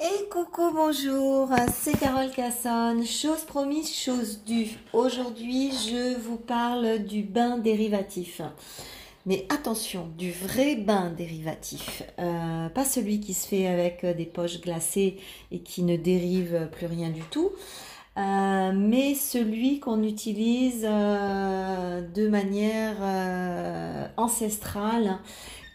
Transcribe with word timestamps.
Et 0.00 0.28
coucou, 0.30 0.70
bonjour, 0.72 1.50
c'est 1.74 1.98
Carole 1.98 2.30
Casson, 2.30 3.02
chose 3.04 3.40
promise, 3.40 3.92
chose 3.92 4.44
due. 4.46 4.78
Aujourd'hui, 4.92 5.72
je 5.72 6.16
vous 6.20 6.36
parle 6.36 7.00
du 7.00 7.24
bain 7.24 7.58
dérivatif. 7.58 8.40
Mais 9.26 9.44
attention, 9.48 10.08
du 10.16 10.30
vrai 10.30 10.76
bain 10.76 11.10
dérivatif, 11.10 12.04
euh, 12.20 12.68
pas 12.68 12.84
celui 12.84 13.18
qui 13.18 13.34
se 13.34 13.48
fait 13.48 13.66
avec 13.66 14.06
des 14.06 14.24
poches 14.24 14.60
glacées 14.60 15.16
et 15.50 15.58
qui 15.62 15.82
ne 15.82 15.96
dérive 15.96 16.68
plus 16.70 16.86
rien 16.86 17.10
du 17.10 17.22
tout, 17.22 17.50
euh, 18.18 18.72
mais 18.72 19.16
celui 19.16 19.80
qu'on 19.80 20.04
utilise 20.04 20.86
euh, 20.88 22.02
de 22.02 22.28
manière 22.28 22.98
ancestrale 24.16 25.18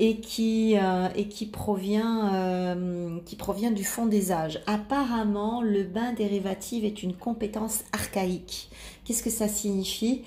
et 0.04 0.18
qui, 0.18 0.76
euh, 0.78 1.08
et 1.16 1.30
qui, 1.30 1.46
provient, 1.46 2.34
euh, 2.34 3.20
qui 3.26 3.38
provient 3.38 3.72
du 3.72 3.86
fond 3.86 4.06
des 4.06 4.34
âges. 4.34 4.60
Apparemment, 4.68 5.62
le 5.62 5.84
bain 5.84 6.12
dérivatif 6.12 6.84
est 6.84 7.04
une 7.04 7.14
compétence 7.14 7.86
archaïque. 7.94 8.70
Qu'est-ce 9.06 9.24
que 9.24 9.30
ça 9.30 9.48
signifie 9.48 10.24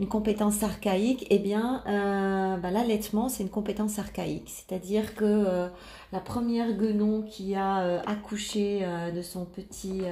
Une 0.00 0.08
compétence 0.08 0.64
archaïque, 0.64 1.28
eh 1.30 1.38
bien, 1.38 1.84
euh, 1.86 2.56
bah, 2.56 2.72
l'allaitement, 2.72 3.28
c'est 3.28 3.44
une 3.44 3.50
compétence 3.50 4.00
archaïque. 4.00 4.48
C'est-à-dire 4.48 5.14
que 5.14 5.68
la 6.12 6.18
première 6.18 6.72
guenon 6.72 7.22
qui 7.22 7.54
a 7.54 8.00
accouché 8.08 8.84
de 9.14 9.22
son 9.22 9.44
petit 9.44 10.02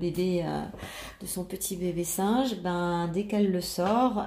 bébé, 0.00 0.44
de 1.20 1.26
son 1.26 1.44
petit 1.44 1.76
bébé 1.76 2.02
singe, 2.02 2.56
ben, 2.62 3.08
dès 3.12 3.26
qu'elle 3.26 3.52
le 3.52 3.60
sort, 3.60 4.26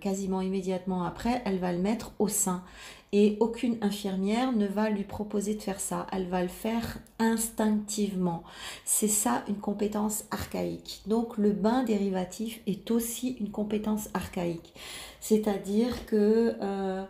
quasiment 0.00 0.40
immédiatement 0.40 1.04
après, 1.04 1.42
elle 1.44 1.58
va 1.58 1.72
le 1.72 1.78
mettre 1.78 2.12
au 2.18 2.28
sein 2.28 2.62
et 3.12 3.36
aucune 3.40 3.78
infirmière 3.82 4.52
ne 4.52 4.66
va 4.66 4.90
lui 4.90 5.04
proposer 5.04 5.54
de 5.54 5.62
faire 5.62 5.80
ça. 5.80 6.06
Elle 6.12 6.28
va 6.28 6.42
le 6.42 6.48
faire 6.48 6.98
instinctivement. 7.18 8.42
C'est 8.84 9.08
ça 9.08 9.44
une 9.48 9.58
compétence 9.58 10.24
archaïque. 10.30 11.02
Donc 11.06 11.38
le 11.38 11.52
bain 11.52 11.82
dérivatif 11.84 12.60
est 12.66 12.90
aussi 12.90 13.36
une 13.40 13.50
compétence 13.50 14.08
archaïque. 14.12 14.74
C'est-à-dire 15.20 16.06
que 16.06 16.56
euh, 16.60 17.04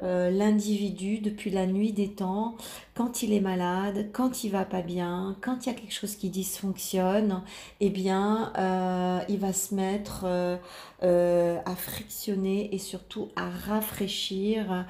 euh, 0.00 0.30
l'individu 0.30 1.18
depuis 1.18 1.50
la 1.50 1.66
nuit 1.66 1.92
des 1.92 2.08
temps, 2.08 2.56
quand 2.94 3.22
il 3.22 3.32
est 3.32 3.40
malade, 3.40 4.10
quand 4.12 4.44
il 4.44 4.50
va 4.50 4.64
pas 4.64 4.82
bien, 4.82 5.36
quand 5.40 5.66
il 5.66 5.70
y 5.70 5.72
a 5.72 5.74
quelque 5.74 5.92
chose 5.92 6.14
qui 6.14 6.30
dysfonctionne, 6.30 7.42
eh 7.80 7.90
bien, 7.90 8.52
euh, 8.58 9.18
il 9.28 9.38
va 9.38 9.52
se 9.52 9.74
mettre 9.74 10.24
euh, 10.24 11.58
à 11.64 11.74
frictionner 11.74 12.72
et 12.72 12.78
surtout 12.78 13.28
à 13.34 13.50
rafraîchir 13.50 14.86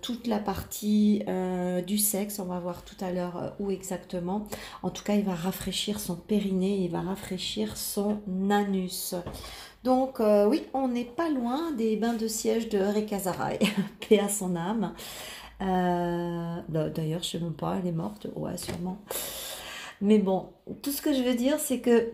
toute 0.00 0.26
la 0.26 0.38
partie 0.38 1.22
du 1.86 1.98
sexe. 1.98 2.38
On 2.38 2.46
va 2.46 2.58
voir 2.60 2.82
tout 2.82 2.96
à 3.04 3.10
l'heure 3.10 3.54
où 3.58 3.70
exactement. 3.70 4.46
En 4.82 4.90
tout 4.90 5.04
cas, 5.04 5.14
il 5.14 5.24
va 5.24 5.34
rafraîchir 5.34 6.00
son 6.00 6.16
périnée, 6.16 6.78
il 6.78 6.90
va 6.90 7.02
rafraîchir 7.02 7.76
son 7.76 8.20
anus. 8.50 9.14
Donc 9.84 10.18
euh, 10.18 10.46
oui, 10.46 10.64
on 10.72 10.88
n'est 10.88 11.04
pas 11.04 11.28
loin 11.28 11.70
des 11.72 11.96
bains 11.96 12.14
de 12.14 12.26
siège 12.26 12.70
de 12.70 12.78
Rekazarai, 12.78 13.58
paix 14.08 14.18
à 14.18 14.30
son 14.30 14.56
âme. 14.56 14.94
Euh, 15.60 16.56
d'ailleurs, 16.68 17.22
je 17.22 17.36
ne 17.36 17.40
sais 17.40 17.40
même 17.40 17.52
pas, 17.52 17.76
elle 17.78 17.88
est 17.88 17.92
morte, 17.92 18.26
ouais, 18.34 18.56
sûrement. 18.56 18.98
Mais 20.00 20.18
bon, 20.18 20.48
tout 20.82 20.90
ce 20.90 21.02
que 21.02 21.12
je 21.12 21.22
veux 21.22 21.34
dire, 21.34 21.58
c'est 21.58 21.80
que 21.80 22.12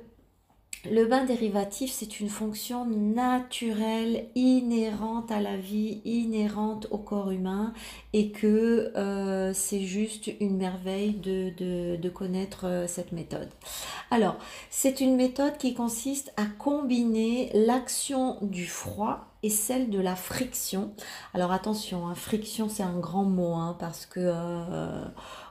le 0.89 1.05
bain 1.05 1.25
dérivatif, 1.25 1.91
c'est 1.93 2.21
une 2.21 2.31
fonction 2.31 2.87
naturelle, 2.87 4.29
inhérente 4.35 5.31
à 5.31 5.41
la 5.41 5.57
vie, 5.57 6.01
inhérente 6.07 6.87
au 6.91 6.97
corps 6.97 7.31
humain, 7.31 7.75
et 8.15 8.31
que 8.31 8.91
euh, 8.97 9.53
c'est 9.53 9.83
juste 9.83 10.31
une 10.41 10.57
merveille 10.57 11.13
de, 11.13 12.09
connaître 12.09 12.67
euh, 12.67 12.87
cette 12.87 13.13
méthode. 13.13 13.51
Alors, 14.11 14.37
c'est 14.71 15.01
une 15.01 15.17
méthode 15.17 15.59
qui 15.59 15.75
consiste 15.75 16.33
à 16.37 16.47
combiner 16.47 17.51
l'action 17.53 18.39
du 18.41 18.67
froid 18.67 19.30
et 19.43 19.51
celle 19.51 19.91
de 19.91 19.99
la 19.99 20.17
friction. 20.17 20.93
Alors 21.33 21.53
attention, 21.53 22.07
hein, 22.07 22.15
friction 22.15 22.69
c'est 22.69 22.83
un 22.83 22.99
grand 22.99 23.25
mot 23.25 23.55
hein, 23.55 23.77
parce 23.79 24.05
que 24.05 24.21
euh, 24.21 25.05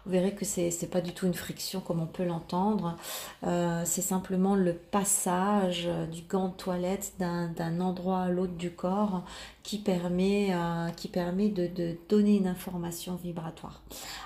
vous 0.06 0.12
verrez 0.12 0.34
que 0.36 0.46
c'est 0.46 0.90
pas 0.92 1.02
du 1.02 1.14
tout 1.14 1.26
une 1.26 1.34
friction 1.34 1.80
comme 1.80 2.00
on 2.00 2.06
peut 2.06 2.24
l'entendre. 2.24 2.98
Euh, 3.46 3.82
c'est 3.86 4.02
simplement 4.02 4.56
le 4.56 4.74
passage 4.74 5.90
du 6.12 6.22
gant 6.22 6.50
de 6.50 6.54
toilette 6.54 7.14
d'un 7.18 7.82
endroit 7.82 8.22
à 8.22 8.30
l'autre 8.30 8.54
du 8.54 8.72
corps 8.72 9.24
qui 9.64 9.80
permet, 9.80 10.50
euh, 10.52 10.90
qui 10.90 11.08
permet 11.08 11.50
de, 11.50 11.68
de, 11.68 11.98
donner 12.10 12.38
une 12.38 12.48
information 12.48 13.16
vibratoire. 13.16 13.82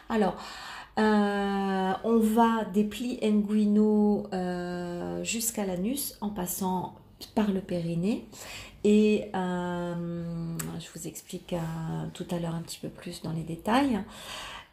Alors, 0.10 0.36
on 0.98 2.20
va 2.20 2.66
des 2.66 2.84
plis 2.84 3.18
inguinaux 3.24 4.28
jusqu'à 5.24 5.66
l'anus 5.66 6.18
en 6.22 6.30
passant 6.30 6.96
par 7.36 7.52
le 7.52 7.62
périnée 7.62 8.28
et 8.84 9.30
euh, 9.34 9.96
je 10.80 10.88
vous 10.94 11.08
explique 11.08 11.54
euh, 11.54 11.58
tout 12.14 12.26
à 12.32 12.40
l'heure 12.40 12.56
un 12.56 12.62
petit 12.62 12.80
peu 12.80 12.90
plus 12.90 13.22
dans 13.22 13.32
les 13.32 13.44
détails. 13.44 14.00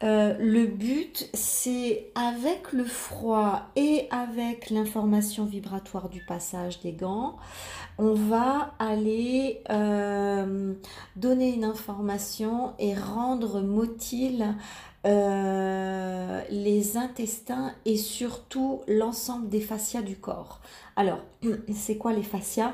Euh, 0.03 0.35
le 0.39 0.65
but, 0.65 1.29
c'est 1.33 2.07
avec 2.15 2.73
le 2.73 2.83
froid 2.83 3.67
et 3.75 4.07
avec 4.09 4.71
l'information 4.71 5.45
vibratoire 5.45 6.09
du 6.09 6.25
passage 6.25 6.81
des 6.81 6.91
gants, 6.91 7.37
on 7.99 8.13
va 8.13 8.73
aller 8.79 9.61
donner 11.15 11.53
une 11.53 11.65
information 11.65 12.73
et 12.79 12.95
rendre 12.95 13.61
motile 13.61 14.55
les 15.03 16.97
intestins 16.97 17.73
et 17.85 17.97
surtout 17.97 18.81
l'ensemble 18.87 19.49
des 19.49 19.61
fascias 19.61 20.01
du 20.01 20.15
corps. 20.15 20.61
Alors, 20.95 21.19
c'est 21.75 21.97
quoi 21.97 22.11
les 22.11 22.23
fascias? 22.23 22.73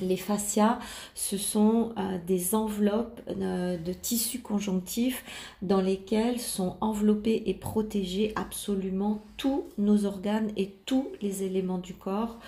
Les 0.00 0.16
fascias, 0.16 0.78
ce 1.14 1.36
sont 1.36 1.92
euh, 1.96 2.18
des 2.26 2.54
enveloppes 2.54 3.20
euh, 3.28 3.76
de 3.76 3.92
tissu 3.92 4.40
conjonctif 4.40 5.24
dans 5.62 5.80
lesquelles 5.80 6.40
sont 6.40 6.76
enveloppés 6.80 7.44
et 7.46 7.54
protégés 7.54 8.32
absolument 8.36 9.22
tous 9.36 9.64
nos 9.78 10.04
organes 10.04 10.50
et 10.56 10.74
tous 10.86 11.08
les 11.22 11.42
éléments 11.42 11.78
du 11.78 11.94
corps. 11.94 12.38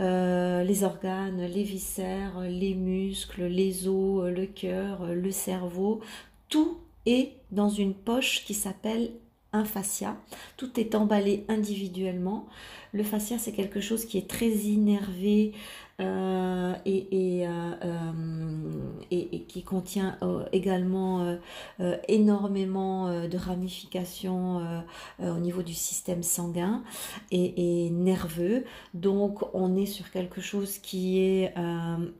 Euh, 0.00 0.64
les 0.64 0.82
organes, 0.82 1.46
les 1.46 1.62
viscères, 1.62 2.40
les 2.40 2.74
muscles, 2.74 3.44
les 3.44 3.86
os, 3.86 4.30
le 4.30 4.46
cœur, 4.46 5.06
le 5.14 5.30
cerveau, 5.30 6.00
tout 6.48 6.78
est 7.06 7.32
dans 7.50 7.68
une 7.68 7.94
poche 7.94 8.44
qui 8.44 8.54
s'appelle 8.54 9.10
un 9.54 9.64
fascia. 9.64 10.16
Tout 10.56 10.78
est 10.80 10.94
emballé 10.94 11.44
individuellement. 11.48 12.46
Le 12.92 13.04
fascia, 13.04 13.38
c'est 13.38 13.52
quelque 13.52 13.80
chose 13.80 14.04
qui 14.04 14.18
est 14.18 14.28
très 14.28 14.48
innervé, 14.48 15.52
euh, 16.00 16.74
euh, 16.86 17.74
euh, 17.84 18.12
et, 19.12 19.42
qui 19.42 19.62
contient 19.62 20.18
également 20.52 21.36
énormément 22.08 23.26
de 23.26 23.36
ramifications 23.38 24.82
au 25.20 25.38
niveau 25.38 25.62
du 25.62 25.74
système 25.74 26.22
sanguin 26.22 26.82
et, 27.30 27.90
nerveux. 27.90 28.64
Donc 28.94 29.44
on 29.54 29.76
est 29.76 29.86
sur 29.86 30.10
quelque 30.10 30.40
chose 30.40 30.78
qui 30.78 31.20
est 31.20 31.54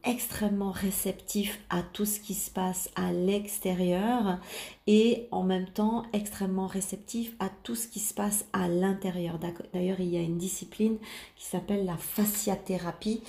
extrêmement 0.05 0.71
réceptif 0.71 1.61
à 1.71 1.83
tout 1.83 2.05
ce 2.05 2.21
qui 2.21 2.35
se 2.35 2.51
passe 2.51 2.91
à 2.95 3.13
l'extérieur 3.13 4.39
et 4.87 5.29
en 5.31 5.43
même 5.43 5.69
temps 5.69 6.05
extrêmement 6.13 6.67
réceptif 6.67 7.35
à 7.39 7.49
tout 7.63 7.75
ce 7.75 7.89
qui 7.89 8.01
se 8.01 8.13
passe 8.13 8.45
à 8.53 8.69
l'intérieur. 8.69 9.39
D'ailleurs, 9.73 10.01
il 10.01 10.09
y 10.09 10.17
a 10.17 10.21
une 10.21 10.37
discipline 10.37 10.99
qui 11.37 11.47
s'appelle 11.47 11.87
la 11.87 11.97
fasciathérapie 11.97 13.23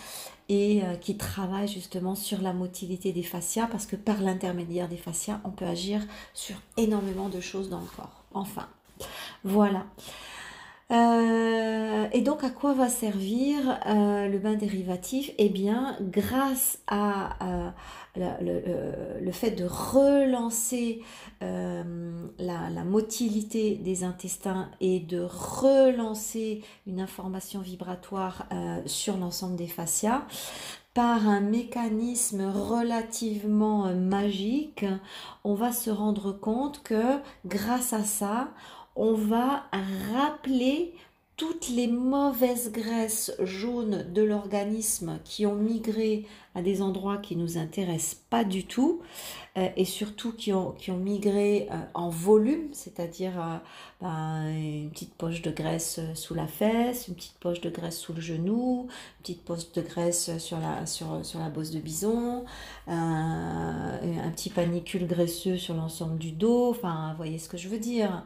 et 0.50 0.84
euh, 0.84 0.96
qui 0.96 1.18
travaille 1.18 1.68
justement 1.68 2.14
sur 2.14 2.42
la 2.42 2.54
motilité 2.54 3.14
des 3.14 3.24
fascias 3.24 3.68
parce 3.68 3.86
que 3.86 3.96
par 3.96 4.22
l'intermédiaire 4.22 4.90
des 4.90 4.98
fascias, 4.98 5.40
on 5.46 5.52
peut 5.52 5.66
agir 5.66 6.02
sur 6.34 6.56
énormément 6.78 7.30
de 7.30 7.40
choses 7.40 7.70
dans 7.70 7.80
le 7.80 7.88
corps. 7.96 8.24
Enfin, 8.34 8.68
voilà. 9.44 9.86
Euh, 10.92 12.08
et 12.12 12.22
donc 12.22 12.44
à 12.44 12.52
quoi 12.52 12.74
va 12.74 12.90
servir 12.90 13.80
euh, 13.88 14.28
le 14.28 14.38
bain 14.38 14.54
dérivatif? 14.54 15.32
Eh 15.40 15.50
bien, 15.50 15.98
grâce 16.02 16.80
à 16.88 17.74
le, 18.16 19.32
fait 19.32 19.52
de 19.52 19.66
relancer 19.66 21.02
la, 21.42 22.70
la, 22.70 22.84
motilité 22.84 23.76
des 23.76 24.04
intestins 24.04 24.70
et 24.80 25.00
de 25.00 25.22
relancer 25.22 26.64
une 26.88 27.02
information 27.02 27.60
vibratoire 27.60 28.46
sur 28.86 29.18
l'ensemble 29.18 29.56
des 29.56 29.68
fascias, 29.68 30.26
par 30.96 31.28
un 31.28 31.42
mécanisme 31.42 32.50
relativement 32.50 33.94
magique, 33.94 34.86
on 35.44 35.54
va 35.54 35.74
se 35.74 35.90
rendre 35.90 36.32
compte 36.32 36.84
que 36.84 37.20
grâce 37.46 37.92
à 37.92 38.04
ça, 38.04 38.48
on 38.95 39.13
va 39.13 39.68
rappeler 40.13 40.94
toutes 41.38 41.70
les 41.70 41.88
mauvaises 41.88 42.72
graisses 42.72 43.34
jaunes 43.42 44.06
de 44.14 44.22
l'organisme 44.22 45.20
qui 45.26 45.46
ont 45.46 45.56
migré 45.56 46.26
à 46.56 46.62
des 46.62 46.82
endroits 46.82 47.18
qui 47.18 47.36
nous 47.36 47.58
intéressent 47.58 48.22
pas 48.30 48.46
du 48.46 48.66
tout 48.66 49.02
euh, 49.58 49.70
et 49.78 49.86
surtout 49.86 50.34
qui 50.34 50.52
ont, 50.52 50.72
qui 50.72 50.92
ont 50.92 50.98
migré 50.98 51.70
euh, 51.72 51.76
en 51.94 52.10
volume, 52.10 52.68
c'est-à-dire 52.74 53.40
euh, 53.40 53.58
ben, 54.02 54.48
une 54.50 54.90
petite 54.90 55.14
poche 55.14 55.42
de 55.42 55.50
graisse 55.50 56.02
sous 56.14 56.34
la 56.34 56.46
fesse, 56.46 57.08
une 57.08 57.16
petite 57.16 57.38
poche 57.40 57.62
de 57.62 57.70
graisse 57.70 57.98
sous 57.98 58.12
le 58.12 58.20
genou, 58.20 58.88
une 58.90 59.22
petite 59.22 59.46
poche 59.46 59.72
de 59.72 59.82
graisse 59.82 60.38
sur 60.40 60.60
la, 60.60 60.86
sur, 60.86 61.26
sur 61.26 61.40
la 61.40 61.48
bosse 61.48 61.72
de 61.72 61.80
bison, 61.80 62.44
un 62.88 64.32
petit 64.36 64.50
panicule 64.50 65.08
graisseux 65.08 65.58
sur 65.58 65.74
l'ensemble 65.74 66.18
du 66.18 66.32
dos, 66.32 66.72
enfin, 66.72 67.12
vous 67.12 67.18
voyez 67.18 67.38
ce 67.38 67.48
que 67.48 67.58
je 67.58 67.70
veux 67.70 67.80
dire. 67.80 68.24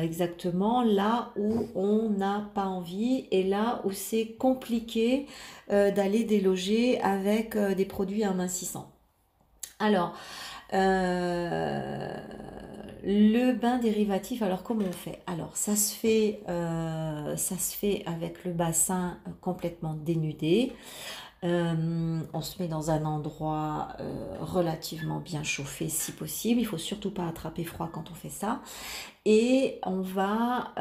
exactement 0.00 0.84
là 0.84 1.32
où 1.36 1.66
on 1.74 2.07
n'a 2.08 2.50
pas 2.54 2.66
envie 2.66 3.26
et 3.30 3.44
là 3.44 3.80
où 3.84 3.92
c'est 3.92 4.36
compliqué 4.38 5.26
d'aller 5.68 6.24
déloger 6.24 7.00
avec 7.00 7.56
des 7.56 7.84
produits 7.84 8.24
amincissants. 8.24 8.90
Alors, 9.78 10.14
euh, 10.74 12.14
le 13.04 13.52
bain 13.52 13.78
dérivatif, 13.78 14.42
alors 14.42 14.62
comment 14.62 14.84
on 14.86 14.92
fait? 14.92 15.20
Alors, 15.26 15.56
ça 15.56 15.76
se 15.76 15.94
fait, 15.94 16.40
euh, 16.48 17.36
ça 17.36 17.56
se 17.56 17.76
fait 17.76 18.02
avec 18.06 18.44
le 18.44 18.52
bassin 18.52 19.18
complètement 19.40 19.94
dénudé. 19.94 20.72
Euh, 21.44 22.20
on 22.32 22.40
se 22.40 22.60
met 22.60 22.68
dans 22.68 22.90
un 22.90 23.04
endroit 23.04 23.88
relativement 24.40 25.20
bien 25.20 25.44
chauffé 25.44 25.88
si 25.88 26.12
possible. 26.12 26.60
Il 26.60 26.66
faut 26.66 26.78
surtout 26.78 27.10
pas 27.10 27.26
attraper 27.26 27.64
froid 27.64 27.88
quand 27.92 28.10
on 28.10 28.14
fait 28.14 28.28
ça. 28.28 28.60
Et 29.24 29.78
on 29.84 30.00
va 30.00 30.72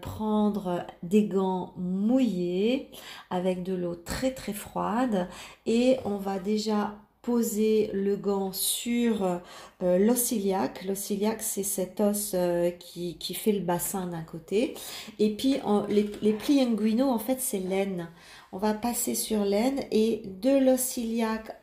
prendre 0.00 0.86
des 1.02 1.24
gants 1.24 1.72
mouillés 1.76 2.90
avec 3.30 3.62
de 3.62 3.74
l'eau 3.74 3.94
très 3.94 4.32
très 4.32 4.52
froide 4.52 5.28
et 5.66 5.98
on 6.04 6.16
va 6.16 6.38
déjà 6.38 6.94
poser 7.22 7.88
le 7.94 8.16
gant 8.16 8.52
sur 8.52 9.22
euh, 9.22 9.98
l'os 9.98 10.32
iliaque. 10.32 10.84
L'os 10.84 11.10
iliaque, 11.10 11.40
c'est 11.40 11.62
cet 11.62 12.00
os 12.00 12.32
euh, 12.34 12.70
qui, 12.72 13.16
qui, 13.16 13.34
fait 13.34 13.52
le 13.52 13.60
bassin 13.60 14.08
d'un 14.08 14.22
côté. 14.22 14.74
Et 15.20 15.30
puis, 15.30 15.56
les, 15.88 16.10
les 16.20 16.32
plis 16.32 16.60
inguinaux, 16.60 17.08
en 17.08 17.20
fait, 17.20 17.40
c'est 17.40 17.60
l'aine. 17.60 18.08
On 18.52 18.58
va 18.58 18.74
passer 18.74 19.14
sur 19.14 19.44
l'aine 19.44 19.80
et 19.90 20.22
de 20.42 20.50
l'os 20.50 20.98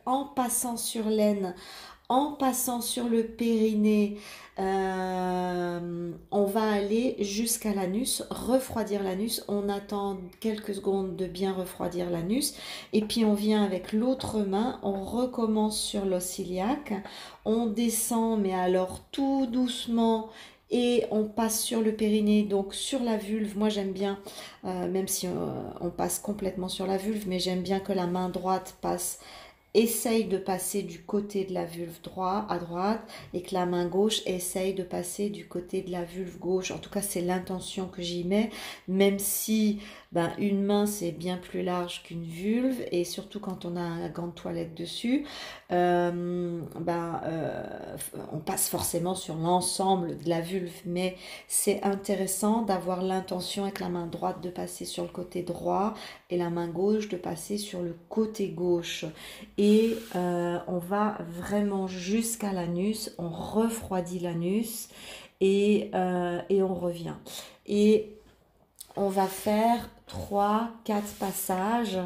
en 0.08 0.26
passant 0.26 0.76
sur 0.76 1.08
l'aine, 1.08 1.54
en 2.10 2.32
passant 2.32 2.82
sur 2.82 3.08
le 3.08 3.24
périnée, 3.24 4.18
euh, 4.58 6.12
on 6.32 6.46
va 6.46 6.72
aller 6.72 7.16
jusqu'à 7.20 7.74
l'anus, 7.76 8.24
refroidir 8.32 9.04
l'anus. 9.04 9.46
On 9.48 9.70
attend 9.70 10.18
quelques 10.40 10.74
secondes 10.74 11.16
de 11.16 11.28
bien 11.28 11.54
refroidir 11.54 12.10
l'anus. 12.10 12.56
Et 12.92 13.02
puis 13.02 13.24
on 13.24 13.36
vient 13.36 13.64
avec 13.64 13.94
l'autre 13.94 14.40
main, 14.40 14.80
on 14.82 15.04
recommence 15.04 15.80
sur 15.80 16.06
l'os 16.06 16.42
On 17.46 17.68
descend, 17.68 18.42
mais 18.42 18.56
alors 18.56 19.02
tout 19.12 19.46
doucement 19.46 20.30
et 20.72 21.06
on 21.12 21.26
passe 21.26 21.62
sur 21.62 21.82
le 21.82 21.94
périnée, 21.94 22.44
donc 22.44 22.74
sur 22.74 23.02
la 23.04 23.18
vulve. 23.18 23.58
Moi 23.58 23.70
j'aime 23.70 23.92
bien, 23.92 24.20
euh, 24.66 24.88
même 24.88 25.08
si 25.08 25.28
euh, 25.28 25.32
on 25.82 25.90
passe 25.90 26.20
complètement 26.20 26.70
sur 26.70 26.86
la 26.86 26.98
vulve, 26.98 27.26
mais 27.28 27.40
j'aime 27.40 27.62
bien 27.62 27.80
que 27.80 27.94
la 27.94 28.08
main 28.08 28.30
droite 28.30 28.76
passe 28.82 29.20
essaye 29.76 30.26
de 30.26 30.38
passer 30.38 30.82
du 30.82 31.00
côté 31.04 31.46
de 31.46 31.54
la 31.54 31.66
vulve 31.66 32.02
droit 32.02 32.46
à 32.50 32.58
droite 32.58 33.02
et 33.34 33.42
que 33.42 33.54
la 33.54 33.66
main 33.66 33.86
gauche 33.86 34.22
essaye 34.26 34.74
de 34.74 34.84
passer 34.84 35.30
du 35.30 35.48
côté 35.48 35.82
de 35.82 35.92
la 35.92 36.04
vulve 36.04 36.40
gauche. 36.40 36.72
En 36.72 36.80
tout 36.80 36.90
cas, 36.90 37.04
c'est 37.04 37.22
l'intention 37.22 37.88
que 37.88 38.02
j'y 38.02 38.24
mets, 38.24 38.50
même 38.88 39.20
si 39.20 39.80
ben, 40.12 40.32
une 40.40 40.64
main 40.64 40.88
c'est 40.88 41.12
bien 41.12 41.38
plus 41.38 41.62
large 41.62 42.02
qu'une 42.04 42.24
vulve 42.24 42.84
et 42.92 43.04
surtout 43.04 43.40
quand 43.40 43.66
on 43.66 43.76
a 43.76 43.82
un 43.82 44.10
gant 44.10 44.28
de 44.28 44.32
toilette 44.32 44.74
dessus, 44.74 45.26
euh, 45.72 46.62
ben, 46.80 47.22
euh, 47.26 47.98
on 48.32 48.40
passe 48.40 48.70
forcément 48.70 49.14
sur 49.14 49.36
l'ensemble 49.36 50.18
de 50.18 50.30
la 50.30 50.42
vulve, 50.42 50.82
mais 50.86 51.16
c'est 51.48 51.84
intéressant 51.84 52.64
d'avoir 52.64 53.04
l'intention 53.04 53.64
avec 53.64 53.80
la 53.80 53.90
main 53.90 54.08
droite 54.08 54.42
de 54.42 54.50
passer 54.50 54.86
sur 54.86 55.04
le 55.04 55.10
côté 55.10 55.44
droit 55.44 55.94
et 56.32 56.38
la 56.38 56.50
main 56.50 56.68
gauche 56.68 57.08
de 57.10 57.18
passer 57.18 57.58
sur 57.60 57.82
le 57.82 57.96
côté 58.10 58.50
gauche 58.50 59.06
et 59.60 59.96
euh, 60.16 60.58
on 60.68 60.80
va 60.80 61.20
vraiment 61.28 61.88
jusqu'à 61.88 62.52
l'anus, 62.52 63.14
on 63.20 63.30
refroidit 63.30 64.20
l'anus 64.20 64.90
et, 65.40 65.92
et 66.50 66.62
on 66.64 66.76
revient. 66.76 67.16
Et 67.66 68.19
on 69.00 69.08
va 69.08 69.28
faire 69.28 69.90
3, 70.08 70.70
4 70.84 71.04
passages 71.14 71.98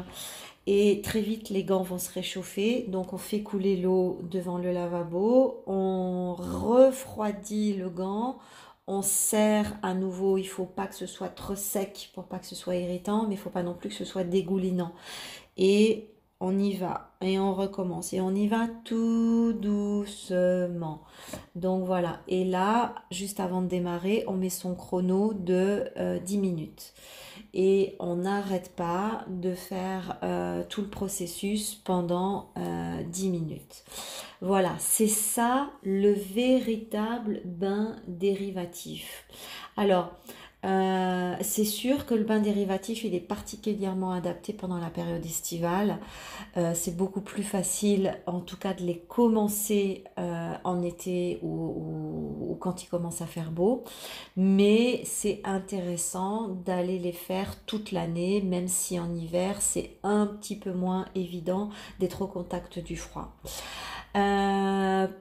et 0.68 1.02
très 1.02 1.20
vite 1.20 1.50
les 1.50 1.64
gants 1.64 1.82
vont 1.82 1.98
se 1.98 2.10
réchauffer. 2.12 2.84
Donc 2.88 3.12
on 3.12 3.18
fait 3.18 3.40
couler 3.40 3.76
l'eau 3.76 4.20
devant 4.30 4.58
le 4.58 4.72
lavabo, 4.72 5.64
on 5.66 6.34
refroidit 6.34 7.74
le 7.74 7.90
gant, 7.90 8.38
on 8.86 9.02
serre 9.02 9.76
à 9.82 9.92
nouveau, 9.92 10.38
il 10.38 10.44
faut 10.44 10.66
pas 10.66 10.86
que 10.86 10.94
ce 10.94 11.06
soit 11.06 11.28
trop 11.28 11.56
sec 11.56 12.10
pour 12.14 12.24
pas 12.24 12.38
que 12.38 12.46
ce 12.46 12.54
soit 12.54 12.76
irritant, 12.76 13.26
mais 13.26 13.34
il 13.34 13.38
faut 13.38 13.50
pas 13.50 13.64
non 13.64 13.74
plus 13.74 13.88
que 13.88 13.96
ce 13.96 14.04
soit 14.04 14.24
dégoulinant. 14.24 14.92
Et 15.56 16.13
on 16.40 16.58
y 16.58 16.74
va 16.74 17.14
et 17.20 17.38
on 17.38 17.54
recommence 17.54 18.12
et 18.12 18.20
on 18.20 18.34
y 18.34 18.48
va 18.48 18.66
tout 18.84 19.52
doucement. 19.52 21.02
Donc 21.54 21.84
voilà, 21.84 22.20
et 22.28 22.44
là, 22.44 22.94
juste 23.10 23.40
avant 23.40 23.62
de 23.62 23.68
démarrer, 23.68 24.24
on 24.26 24.34
met 24.34 24.50
son 24.50 24.74
chrono 24.74 25.32
de 25.32 25.84
10 26.24 26.36
euh, 26.36 26.40
minutes. 26.40 26.92
Et 27.56 27.94
on 28.00 28.16
n'arrête 28.16 28.74
pas 28.74 29.24
de 29.28 29.54
faire 29.54 30.18
euh, 30.24 30.64
tout 30.68 30.82
le 30.82 30.88
processus 30.88 31.76
pendant 31.76 32.50
10 32.56 32.60
euh, 33.26 33.30
minutes. 33.30 33.84
Voilà, 34.40 34.74
c'est 34.78 35.08
ça 35.08 35.70
le 35.84 36.12
véritable 36.12 37.42
bain 37.44 37.96
dérivatif. 38.08 39.24
Alors, 39.76 40.12
euh, 40.64 41.36
c'est 41.42 41.64
sûr 41.64 42.06
que 42.06 42.14
le 42.14 42.24
bain 42.24 42.40
dérivatif, 42.40 43.04
il 43.04 43.14
est 43.14 43.20
particulièrement 43.20 44.12
adapté 44.12 44.52
pendant 44.52 44.78
la 44.78 44.88
période 44.88 45.24
estivale. 45.24 45.98
Euh, 46.56 46.72
c'est 46.74 46.96
beaucoup 46.96 47.20
plus 47.20 47.42
facile, 47.42 48.18
en 48.26 48.40
tout 48.40 48.56
cas, 48.56 48.72
de 48.72 48.82
les 48.82 48.98
commencer 48.98 50.04
euh, 50.18 50.54
en 50.64 50.82
été 50.82 51.38
ou, 51.42 52.56
quand 52.60 52.82
il 52.82 52.86
commence 52.86 53.20
à 53.20 53.26
faire 53.26 53.50
beau. 53.50 53.84
Mais 54.36 55.02
c'est 55.04 55.40
intéressant 55.44 56.48
d'aller 56.48 56.98
les 56.98 57.12
faire 57.12 57.62
toute 57.66 57.92
l'année, 57.92 58.40
même 58.40 58.68
si 58.68 58.98
en 58.98 59.14
hiver, 59.14 59.60
c'est 59.60 59.98
un 60.02 60.26
petit 60.26 60.56
peu 60.56 60.72
moins 60.72 61.06
évident 61.14 61.68
d'être 62.00 62.22
au 62.22 62.26
contact 62.26 62.78
du 62.78 62.96
froid. 62.96 63.34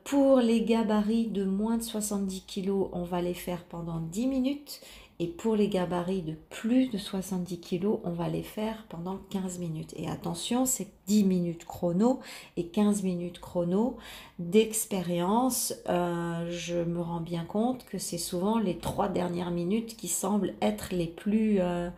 pour 0.06 0.38
les 0.40 0.64
gabarits 0.64 1.28
de 1.28 1.44
moins 1.44 1.78
de 1.78 1.84
70 1.84 2.46
kg, 2.46 2.70
on 2.94 3.04
va 3.04 3.22
les 3.22 3.34
faire 3.34 3.64
pendant 3.66 4.00
10 4.00 4.28
minutes 4.28 4.82
et 5.20 5.28
pour 5.28 5.56
les 5.56 5.68
gabarits 5.70 6.24
de 6.24 6.34
plus 6.50 6.88
de 6.88 6.98
70 6.98 7.60
kg, 7.60 8.00
on 8.04 8.12
va 8.12 8.30
les 8.30 8.42
faire 8.42 8.86
pendant 8.90 9.18
15 9.30 9.60
minutes. 9.60 9.94
Et 9.96 10.10
attention, 10.10 10.66
c'est 10.66 10.88
10 11.08 11.24
minutes 11.24 11.66
chrono 11.66 12.20
et 12.58 12.68
15 12.68 13.04
minutes 13.04 13.40
chrono 13.40 13.98
d'expérience. 14.40 15.76
Euh, 15.88 16.50
je 16.50 16.76
me 16.76 17.00
rends 17.00 17.22
bien 17.22 17.46
compte 17.46 17.86
que 17.86 18.00
c'est 18.00 18.18
souvent 18.18 18.58
les 18.58 18.78
trois 18.78 19.08
dernières 19.08 19.52
minutes 19.52 19.96
qui 19.96 20.08
semblent 20.08 20.56
être 20.62 20.88
les 20.92 21.08
plus 21.08 21.60
euh, 21.60 21.90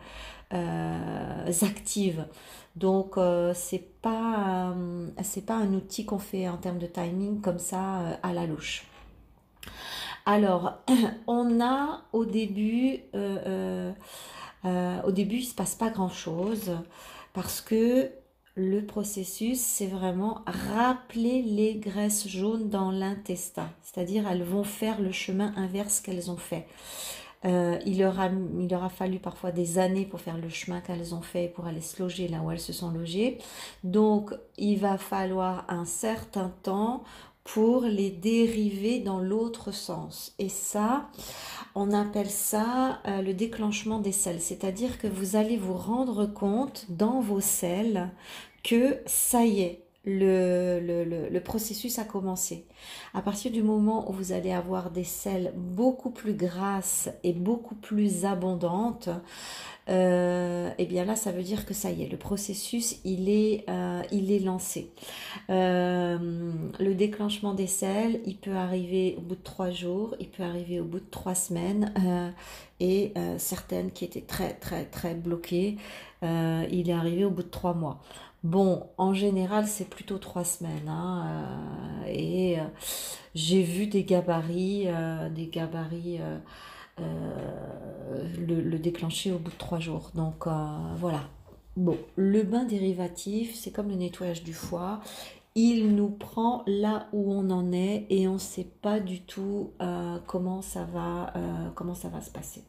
euh, 0.52 1.52
actives. 1.62 2.26
Donc 2.76 3.14
c'est 3.54 4.00
pas 4.02 4.74
c'est 5.22 5.46
pas 5.46 5.56
un 5.56 5.72
outil 5.72 6.04
qu'on 6.04 6.18
fait 6.18 6.46
en 6.46 6.58
termes 6.58 6.78
de 6.78 6.86
timing 6.86 7.40
comme 7.40 7.58
ça 7.58 8.18
à 8.22 8.34
la 8.34 8.44
louche. 8.46 8.84
Alors, 10.28 10.82
on 11.28 11.60
a 11.60 12.02
au 12.12 12.24
début, 12.24 12.98
euh, 13.14 13.38
euh, 13.46 13.92
euh, 14.64 15.02
au 15.02 15.12
début, 15.12 15.36
il 15.36 15.44
se 15.44 15.54
passe 15.54 15.76
pas 15.76 15.88
grand 15.88 16.08
chose 16.08 16.72
parce 17.32 17.60
que 17.60 18.10
le 18.56 18.84
processus, 18.84 19.60
c'est 19.60 19.86
vraiment 19.86 20.42
rappeler 20.46 21.42
les 21.42 21.76
graisses 21.76 22.26
jaunes 22.26 22.68
dans 22.68 22.90
l'intestin. 22.90 23.70
C'est-à-dire, 23.82 24.26
elles 24.28 24.42
vont 24.42 24.64
faire 24.64 25.00
le 25.00 25.12
chemin 25.12 25.52
inverse 25.56 26.00
qu'elles 26.00 26.30
ont 26.30 26.38
fait. 26.38 26.66
il, 27.44 27.98
leur 27.98 28.18
a, 28.18 28.28
il 28.58 28.68
leur 28.68 28.82
a 28.82 28.88
fallu 28.88 29.18
parfois 29.18 29.52
des 29.52 29.78
années 29.78 30.06
pour 30.06 30.20
faire 30.20 30.38
le 30.38 30.48
chemin 30.48 30.80
qu'elles 30.80 31.14
ont 31.14 31.20
fait 31.20 31.48
pour 31.48 31.66
aller 31.66 31.82
se 31.82 32.02
loger 32.02 32.28
là 32.28 32.40
où 32.40 32.50
elles 32.50 32.58
se 32.58 32.72
sont 32.72 32.90
logées. 32.90 33.38
Donc, 33.84 34.32
il 34.56 34.78
va 34.78 34.96
falloir 34.96 35.66
un 35.68 35.84
certain 35.84 36.50
temps 36.62 37.04
pour 37.46 37.82
les 37.82 38.10
dériver 38.10 38.98
dans 38.98 39.20
l'autre 39.20 39.72
sens. 39.72 40.34
Et 40.38 40.48
ça, 40.48 41.08
on 41.74 41.92
appelle 41.92 42.30
ça 42.30 43.00
euh, 43.06 43.22
le 43.22 43.34
déclenchement 43.34 44.00
des 44.00 44.12
selles. 44.12 44.40
C'est-à-dire 44.40 44.98
que 44.98 45.06
vous 45.06 45.36
allez 45.36 45.56
vous 45.56 45.76
rendre 45.76 46.26
compte 46.26 46.86
dans 46.88 47.20
vos 47.20 47.40
selles 47.40 48.10
que 48.64 48.98
ça 49.06 49.44
y 49.44 49.60
est, 49.60 49.85
le, 50.06 51.38
processus 51.40 51.98
a 51.98 52.04
commencé. 52.04 52.64
À 53.14 53.22
partir 53.22 53.50
du 53.50 53.62
moment 53.62 54.10
où 54.10 54.12
vous 54.12 54.32
allez 54.32 54.52
avoir 54.52 54.90
des 54.90 55.04
selles 55.04 55.52
beaucoup 55.56 56.10
plus 56.10 56.34
grasses 56.34 57.08
et 57.24 57.32
beaucoup 57.32 57.74
plus 57.74 58.24
abondantes, 58.24 59.08
euh, 59.88 60.70
et 60.70 60.74
eh 60.82 60.86
bien 60.86 61.04
là, 61.04 61.14
ça 61.14 61.30
veut 61.30 61.44
dire 61.44 61.64
que 61.64 61.72
ça 61.72 61.90
y 61.90 62.02
est, 62.02 62.08
le 62.08 62.16
processus, 62.16 62.96
il 63.04 63.28
est, 63.28 63.64
euh, 63.68 64.02
lancé. 64.44 64.90
Euh, 65.48 66.18
le 66.80 66.94
déclenchement 66.94 67.54
des 67.54 67.68
selles, 67.68 68.20
il 68.26 68.36
peut 68.36 68.56
arriver 68.56 69.14
au 69.16 69.20
bout 69.20 69.36
de 69.36 69.42
trois 69.42 69.70
jours, 69.70 70.16
il 70.18 70.28
peut 70.28 70.42
arriver 70.42 70.80
au 70.80 70.84
bout 70.84 70.98
de 70.98 71.10
trois 71.10 71.36
semaines, 71.36 71.92
euh, 72.04 72.30
et 72.80 73.14
certaines 73.38 73.90
qui 73.90 74.04
étaient 74.04 74.20
très, 74.20 74.52
très, 74.52 74.84
très 74.84 75.14
bloquées, 75.14 75.78
il 76.22 76.90
est 76.90 76.92
arrivé 76.92 77.24
au 77.24 77.30
bout 77.30 77.42
de 77.42 77.48
trois 77.48 77.72
mois. 77.72 78.02
Bon, 78.46 78.90
en 78.96 79.12
général, 79.12 79.66
c'est 79.66 79.88
plutôt 79.88 80.18
trois 80.18 80.44
semaines. 80.44 80.88
Hein, 80.88 81.26
et 82.06 82.58
j'ai 83.34 83.62
vu 83.62 83.88
des 83.88 84.04
gabarits, 84.04 84.86
des 85.34 85.46
gabarits 85.48 86.20
euh, 86.98 88.22
le, 88.38 88.78
déclencher 88.78 89.32
au 89.32 89.38
bout 89.38 89.50
de 89.50 89.56
trois 89.56 89.80
jours. 89.80 90.10
Donc 90.14 90.46
euh, 90.46 90.50
voilà. 90.96 91.20
Bon, 91.76 91.98
le 92.16 92.42
bain 92.42 92.64
dérivatif, 92.64 93.54
c'est 93.54 93.70
comme 93.70 93.88
le 93.88 93.96
nettoyage 93.96 94.42
du 94.42 94.54
foie. 94.54 95.00
Il 95.54 95.94
nous 95.94 96.08
prend 96.08 96.62
là 96.66 97.08
où 97.12 97.32
on 97.32 97.50
en 97.50 97.72
est 97.72 98.06
et 98.08 98.28
on 98.28 98.34
ne 98.34 98.38
sait 98.38 98.68
pas 98.82 99.00
du 99.00 99.22
tout 99.22 99.72
euh, 99.82 100.18
comment, 100.26 100.62
ça 100.62 100.84
va, 100.84 101.32
comment 101.74 101.94
ça 101.94 102.08
va 102.08 102.20
se 102.20 102.30
passer. 102.30 102.62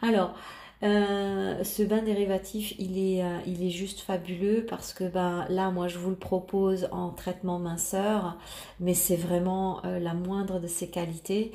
Alors, 0.00 0.34
ce 0.82 1.82
bain 1.82 2.02
dérivatif, 2.02 2.74
il 2.78 2.98
est, 2.98 3.22
il 3.46 3.64
est 3.64 3.70
juste 3.70 4.00
fabuleux 4.00 4.66
parce 4.68 4.92
que 4.92 5.04
ben, 5.04 5.46
là, 5.48 5.70
moi, 5.70 5.88
je 5.88 5.98
vous 5.98 6.10
le 6.10 6.16
propose 6.16 6.88
en 6.90 7.10
traitement 7.10 7.58
minceur, 7.58 8.36
mais 8.80 8.94
c'est 8.94 9.16
vraiment 9.16 9.80
la 9.84 10.14
moindre 10.14 10.58
de 10.58 10.66
ses 10.66 10.88
qualités. 10.90 11.52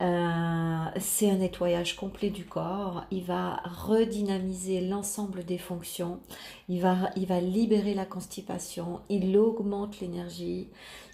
Euh, 0.00 0.84
c'est 1.00 1.28
un 1.28 1.36
nettoyage 1.36 1.96
complet 1.96 2.30
du 2.30 2.44
corps. 2.44 3.04
Il 3.10 3.24
va 3.24 3.56
redynamiser 3.64 4.80
l'ensemble 4.80 5.44
des 5.44 5.58
fonctions. 5.58 6.20
Il 6.68 6.80
va, 6.80 7.10
il 7.16 7.26
va 7.26 7.40
libérer 7.40 7.94
la 7.94 8.04
constipation. 8.04 9.00
Il 9.08 9.36
augmente 9.36 10.00
l'énergie 10.00 10.68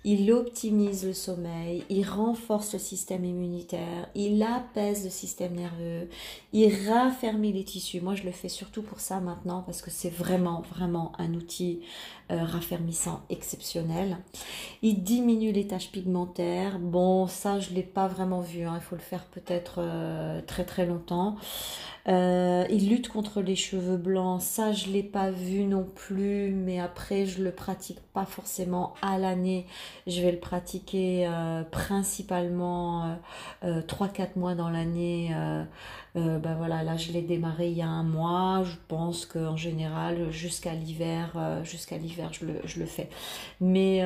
il 0.07 0.31
optimise 0.33 1.07
le 1.07 1.15
sommeil, 1.15 1.83
il 1.89 2.07
renforce 2.07 2.75
le 2.75 2.79
système 2.79 3.25
immunitaire, 3.25 4.11
il 4.15 4.43
apaise 4.43 5.05
le 5.05 5.11
système 5.11 5.55
nerveux, 5.55 6.11
il 6.53 6.71
raffermit 6.91 7.55
les 7.55 7.65
tissus. 7.65 8.03
Moi, 8.03 8.15
je 8.15 8.25
le 8.25 8.31
fais 8.31 8.51
surtout 8.51 8.83
pour 8.83 9.01
ça 9.01 9.21
maintenant 9.21 9.63
parce 9.63 9.81
que 9.81 9.91
c'est 9.91 10.11
vraiment, 10.11 10.63
vraiment 10.75 11.13
un 11.19 11.33
outil 11.33 11.81
euh, 12.31 12.45
raffermissant 12.45 13.23
exceptionnel. 13.31 14.19
Il 14.83 15.03
diminue 15.03 15.53
les 15.53 15.67
taches 15.67 15.91
pigmentaires. 15.91 16.79
Bon, 16.79 17.27
ça, 17.27 17.59
je 17.59 17.71
ne 17.71 17.77
l'ai 17.77 17.83
pas 17.83 18.07
vraiment 18.07 18.43
vu. 18.43 18.65
Hein. 18.65 18.74
Il 18.77 18.83
faut 18.83 18.97
le 18.97 19.03
faire 19.03 19.25
peut-être 19.25 19.77
euh, 19.79 20.41
très, 20.43 20.65
très 20.65 20.87
longtemps. 20.87 21.37
Euh, 22.07 22.67
il 22.69 22.91
lutte 22.91 23.09
contre 23.09 23.41
les 23.41 23.57
cheveux 23.57 23.97
blancs, 23.97 24.43
ça 24.43 24.73
je 24.73 24.89
l'ai 24.89 25.03
pas 25.03 25.31
vu 25.31 25.65
non 25.65 25.87
plus, 25.95 26.51
mais 26.51 26.79
après 26.79 27.25
je 27.25 27.43
le 27.43 27.51
pratique 27.51 27.99
pas 28.13 28.27
forcément 28.27 28.95
à 29.01 29.17
l'année. 29.17 29.67
Je 30.07 30.21
vais 30.21 30.33
le 30.33 30.39
pratiquer 30.39 31.27
euh, 31.27 31.63
principalement 31.63 33.17
3-4 33.63 33.65
euh, 33.65 34.27
mois 34.37 34.55
dans 34.55 34.69
l'année. 34.69 35.35
ben 36.15 36.55
voilà, 36.59 36.83
là 36.85 36.97
je 36.97 37.11
l'ai 37.11 37.23
démarré 37.23 37.69
il 37.71 37.79
y 37.79 37.83
a 37.83 37.89
un 37.89 38.05
mois. 38.05 38.63
Je 38.65 38.77
pense 38.87 39.25
qu'en 39.25 39.57
général 39.57 40.31
jusqu'à 40.31 40.75
l'hiver, 40.75 41.37
jusqu'à 41.65 41.97
l'hiver 41.97 42.31
je 42.33 42.45
le, 42.81 42.87
fais. 42.87 43.09
Mais 43.61 44.01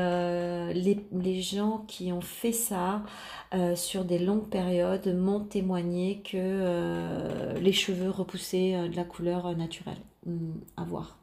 les, 0.72 1.04
les, 1.12 1.42
gens 1.42 1.84
qui 1.88 2.12
ont 2.12 2.20
fait 2.20 2.52
ça 2.52 3.02
sur 3.74 4.04
des 4.04 4.18
longues 4.18 4.48
périodes 4.48 5.14
m'ont 5.14 5.40
témoigné 5.40 6.22
que 6.22 7.58
les 7.60 7.72
cheveux 7.72 7.87
cheveux 7.88 8.10
repoussés 8.10 8.74
euh, 8.74 8.88
de 8.88 8.96
la 8.96 9.04
couleur 9.04 9.46
euh, 9.46 9.54
naturelle 9.54 10.00
hmm, 10.26 10.52
à 10.76 10.84
voir. 10.84 11.16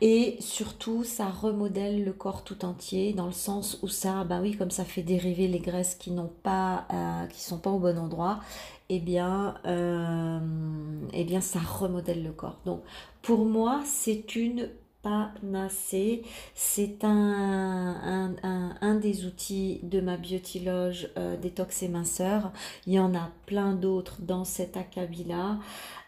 Et 0.00 0.36
surtout, 0.40 1.04
ça 1.04 1.26
remodèle 1.26 2.04
le 2.04 2.12
corps 2.12 2.42
tout 2.42 2.64
entier 2.64 3.12
dans 3.12 3.26
le 3.26 3.32
sens 3.32 3.78
où 3.82 3.88
ça, 3.88 4.24
bah 4.24 4.40
oui, 4.42 4.56
comme 4.56 4.70
ça 4.70 4.84
fait 4.84 5.02
dériver 5.02 5.46
les 5.46 5.60
graisses 5.60 5.94
qui 5.94 6.10
n'ont 6.10 6.32
pas, 6.42 6.86
euh, 6.92 7.26
qui 7.26 7.40
sont 7.40 7.58
pas 7.58 7.70
au 7.70 7.78
bon 7.78 7.96
endroit, 7.96 8.40
et 8.88 8.96
eh 8.96 9.00
bien, 9.00 9.54
et 9.64 11.20
eh 11.20 11.24
bien, 11.24 11.40
ça 11.40 11.58
remodèle 11.58 12.22
le 12.22 12.30
corps. 12.30 12.58
Donc, 12.64 12.82
pour 13.20 13.44
moi, 13.44 13.82
c'est 13.84 14.36
une 14.36 14.68
panacée. 15.06 16.22
C'est 16.54 17.04
un, 17.04 18.34
un, 18.80 18.94
des 18.96 19.24
outils 19.26 19.80
de 19.82 20.00
ma 20.00 20.16
biotiloge 20.16 21.08
euh, 21.16 21.36
détox 21.36 21.82
et 21.82 21.88
minceur. 21.88 22.50
Il 22.86 22.94
y 22.94 22.98
en 22.98 23.14
a 23.14 23.30
plein 23.46 23.74
d'autres 23.74 24.16
dans 24.20 24.44
cet 24.44 24.76
acabit-là. 24.76 25.58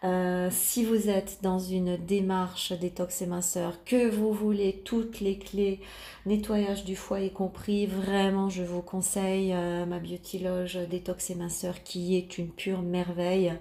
Euh, 0.05 0.49
si 0.51 0.85
vous 0.85 1.09
êtes 1.09 1.39
dans 1.43 1.59
une 1.59 1.97
démarche 1.97 2.73
détox 2.73 3.23
et 3.23 3.27
minceur, 3.27 3.85
que 3.85 4.09
vous 4.09 4.33
voulez 4.33 4.83
toutes 4.85 5.21
les 5.21 5.39
clés, 5.39 5.81
nettoyage 6.27 6.85
du 6.85 6.97
foie 6.97 7.21
y 7.21 7.33
compris, 7.33 7.87
vraiment 7.87 8.49
je 8.49 8.63
vous 8.63 8.83
conseille 8.83 9.53
euh, 9.53 9.87
ma 9.87 9.99
biotiloge 9.99 10.79
détox 10.89 11.31
et 11.31 11.35
minceur 11.35 11.83
qui 11.83 12.17
est 12.17 12.39
une 12.39 12.49
pure 12.49 12.83
merveille 12.83 13.53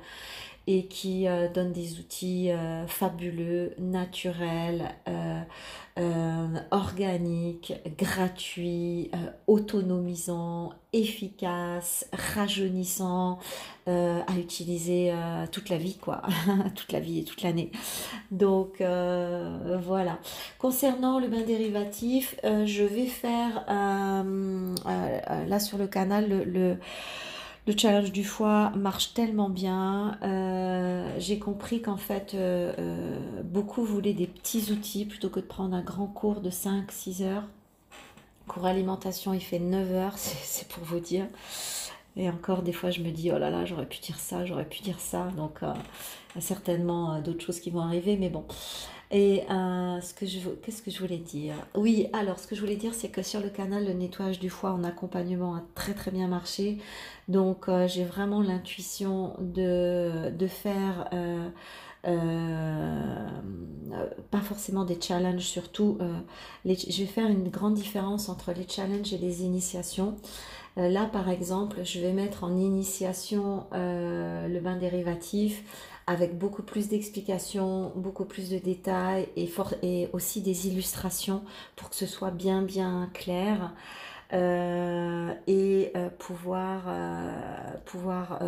et 0.67 0.85
qui 0.87 1.27
euh, 1.27 1.47
donne 1.47 1.71
des 1.71 1.97
outils 1.97 2.51
euh, 2.51 2.85
fabuleux, 2.87 3.73
naturels, 3.79 4.93
euh, 5.07 5.41
organiques, 6.69 7.73
gratuits, 7.97 9.09
autonomisants, 9.47 10.73
efficaces, 10.93 12.07
rajeunissants, 12.13 13.39
à 13.87 14.37
utiliser 14.37 15.11
toute 15.51 15.69
la 15.69 15.77
vie, 15.77 15.97
quoi, 15.97 16.21
toute 16.75 16.91
la 16.91 16.99
vie 16.99 17.19
et 17.19 17.23
toute 17.23 17.41
l'année. 17.41 17.71
Donc 18.29 18.79
voilà. 18.79 20.19
Concernant 20.59 21.19
le 21.19 21.29
bain 21.29 21.41
dérivatif, 21.41 22.35
je 22.43 22.83
vais 22.83 23.07
faire 23.07 23.65
là 23.67 25.59
sur 25.59 25.79
le 25.79 25.87
canal 25.87 26.29
le 26.29 26.43
le 26.43 26.77
challenge 27.75 28.11
du 28.11 28.23
foie 28.23 28.71
marche 28.75 29.13
tellement 29.13 29.49
bien. 29.49 30.17
Euh, 30.23 31.13
j'ai 31.19 31.39
compris 31.39 31.81
qu'en 31.81 31.97
fait, 31.97 32.33
euh, 32.33 32.73
euh, 32.79 33.19
beaucoup 33.43 33.83
voulaient 33.83 34.13
des 34.13 34.27
petits 34.27 34.71
outils 34.71 35.05
plutôt 35.05 35.29
que 35.29 35.39
de 35.39 35.45
prendre 35.45 35.75
un 35.75 35.81
grand 35.81 36.07
cours 36.07 36.39
de 36.39 36.49
5-6 36.49 37.23
heures. 37.23 37.43
Cours 38.47 38.65
alimentation, 38.65 39.33
il 39.33 39.41
fait 39.41 39.59
9 39.59 39.91
heures, 39.91 40.13
c'est 40.17 40.67
pour 40.67 40.83
vous 40.83 40.99
dire. 40.99 41.25
Et 42.15 42.29
encore, 42.29 42.61
des 42.63 42.73
fois, 42.73 42.89
je 42.89 43.01
me 43.01 43.11
dis, 43.11 43.31
oh 43.31 43.37
là 43.37 43.49
là, 43.49 43.65
j'aurais 43.65 43.85
pu 43.85 43.99
dire 43.99 44.17
ça, 44.17 44.45
j'aurais 44.45 44.65
pu 44.65 44.81
dire 44.81 44.99
ça. 44.99 45.27
Donc, 45.35 45.59
certainement 46.39 47.21
d'autres 47.21 47.45
choses 47.45 47.59
qui 47.59 47.69
vont 47.69 47.81
arriver, 47.81 48.17
mais 48.17 48.29
bon. 48.29 48.43
Et 49.09 49.43
euh, 49.49 50.01
ce 50.01 50.13
que 50.13 50.25
je, 50.25 50.49
qu'est-ce 50.61 50.81
que 50.81 50.91
je 50.91 50.99
voulais 50.99 51.17
dire? 51.17 51.53
Oui, 51.75 52.07
alors 52.11 52.39
ce 52.39 52.47
que 52.47 52.55
je 52.55 52.61
voulais 52.61 52.75
dire, 52.75 52.93
c'est 52.93 53.07
que 53.07 53.21
sur 53.21 53.39
le 53.39 53.49
canal, 53.49 53.85
le 53.85 53.93
nettoyage 53.93 54.39
du 54.39 54.49
foie 54.49 54.71
en 54.71 54.83
accompagnement 54.83 55.55
a 55.55 55.63
très 55.75 55.93
très 55.93 56.11
bien 56.11 56.27
marché. 56.27 56.77
Donc 57.29 57.69
euh, 57.69 57.87
j'ai 57.87 58.03
vraiment 58.03 58.41
l'intuition 58.41 59.33
de, 59.39 60.31
de 60.31 60.47
faire... 60.47 61.09
Euh, 61.13 61.47
pas 64.31 64.39
forcément 64.39 64.85
des 64.85 64.97
challenges, 65.01 65.41
surtout, 65.41 65.97
je 66.63 66.99
vais 66.99 67.05
faire 67.05 67.27
une 67.27 67.49
grande 67.49 67.73
différence 67.73 68.29
entre 68.29 68.53
les 68.53 68.65
challenges 68.65 69.11
et 69.11 69.17
les 69.17 69.41
initiations. 69.41 70.15
là, 70.77 71.05
par 71.11 71.27
exemple, 71.27 71.81
je 71.83 71.99
vais 71.99 72.13
mettre 72.13 72.45
en 72.45 72.55
initiation 72.55 73.65
le 73.73 74.59
bain 74.59 74.77
dérivatif 74.77 75.63
avec 76.07 76.37
beaucoup 76.37 76.63
plus 76.63 76.87
d'explications, 76.87 77.91
beaucoup 77.95 78.25
plus 78.25 78.49
de 78.49 78.57
détails 78.57 79.27
et, 79.35 80.09
aussi 80.13 80.41
des 80.41 80.67
illustrations 80.67 81.43
pour 81.75 81.89
que 81.89 81.95
ce 81.95 82.05
soit 82.05 82.31
bien 82.31 82.61
bien 82.61 83.09
clair. 83.13 83.73
Euh, 84.33 85.33
et 85.47 85.91
euh, 85.95 86.09
pouvoir, 86.17 86.83
euh, 86.87 87.31
pouvoir 87.85 88.39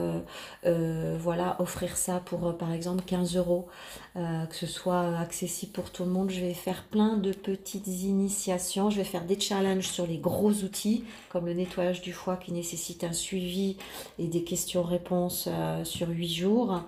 voilà, 1.20 1.56
offrir 1.60 1.96
ça 1.96 2.22
pour 2.26 2.58
par 2.58 2.74
exemple 2.74 3.04
15 3.06 3.36
euros, 3.38 3.68
que 4.16 4.56
ce 4.56 4.66
soit 4.68 5.18
accessible 5.18 5.72
pour 5.72 5.92
tout 5.92 6.04
le 6.04 6.10
monde. 6.10 6.30
Je 6.30 6.40
vais 6.40 6.54
faire 6.54 6.84
plein 6.84 7.18
de 7.18 7.32
petites 7.32 7.88
initiations, 7.88 8.90
je 8.90 8.98
vais 8.98 9.04
faire 9.04 9.26
des 9.26 9.40
challenges 9.40 9.88
sur 9.88 10.06
les 10.06 10.18
gros 10.18 10.52
outils 10.52 11.04
comme 11.30 11.46
le 11.46 11.54
nettoyage 11.54 12.02
du 12.02 12.14
foie 12.14 12.38
qui 12.38 12.52
nécessite 12.52 13.04
un 13.04 13.14
suivi 13.14 13.78
et 14.18 14.28
des 14.28 14.44
questions-réponses 14.44 15.50
sur 15.84 16.10
8 16.10 16.28
jours. 16.28 16.82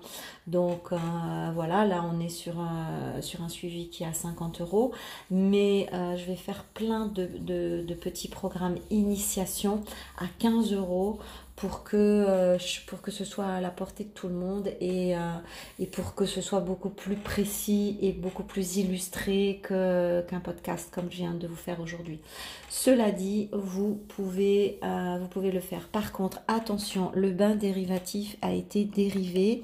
Donc 0.47 0.89
voilà, 1.53 1.85
là 1.85 2.03
on 2.11 2.19
est 2.19 2.29
sur 2.29 2.59
un, 2.59 3.21
sur 3.21 3.41
un 3.41 3.49
suivi 3.49 3.89
qui 3.89 4.03
est 4.03 4.07
à 4.07 4.13
50 4.13 4.61
euros, 4.61 4.91
mais 5.29 5.87
je 5.91 6.25
vais 6.25 6.35
faire 6.35 6.63
plein 6.63 7.07
de, 7.07 7.27
de 7.37 7.93
petits 7.93 8.29
programmes 8.29 8.77
initiation 8.89 9.83
à 10.17 10.25
15 10.39 10.73
euros 10.73 11.19
pour 11.61 11.83
que, 11.83 11.95
euh, 11.95 12.57
pour 12.87 13.01
que 13.01 13.11
ce 13.11 13.23
soit 13.23 13.45
à 13.45 13.61
la 13.61 13.69
portée 13.69 14.05
de 14.05 14.09
tout 14.09 14.27
le 14.27 14.33
monde 14.33 14.69
et, 14.79 15.15
euh, 15.15 15.85
pour 15.91 16.15
que 16.15 16.25
ce 16.25 16.41
soit 16.41 16.59
beaucoup 16.59 16.89
plus 16.89 17.15
précis 17.15 17.99
et 18.01 18.13
beaucoup 18.13 18.41
plus 18.41 18.77
illustré 18.77 19.61
qu'un 19.67 20.39
podcast 20.39 20.89
comme 20.91 21.11
je 21.11 21.17
viens 21.17 21.35
de 21.35 21.45
vous 21.45 21.55
faire 21.55 21.79
aujourd'hui. 21.79 22.19
Cela 22.67 23.11
dit, 23.11 23.49
vous 23.53 23.93
pouvez, 24.07 24.79
euh, 24.83 25.19
vous 25.21 25.27
pouvez 25.27 25.51
le 25.51 25.59
faire. 25.59 25.87
Par 25.89 26.11
contre, 26.11 26.39
attention, 26.47 27.11
le 27.13 27.29
bain 27.29 27.53
dérivatif 27.53 28.37
a 28.41 28.53
été 28.53 28.85
dérivé. 28.85 29.63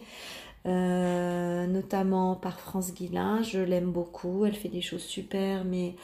Notamment 0.67 2.35
par 2.35 2.59
France 2.59 2.93
Guilin, 2.93 3.41
je 3.41 3.59
l'aime 3.59 3.91
beaucoup, 3.91 4.45
elle 4.45 4.55
fait 4.55 4.69
des 4.69 4.81
choses 4.81 5.03
super, 5.03 5.63
mais 5.63 5.95